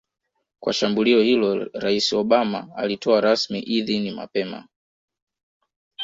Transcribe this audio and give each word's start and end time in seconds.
kwa 0.59 0.73
shambulio 0.73 1.21
hilo 1.21 1.55
Rais 1.65 2.13
Obama 2.13 2.67
alitoa 2.75 3.21
rasmi 3.21 3.59
idhini 3.59 4.11
mapema 4.11 4.67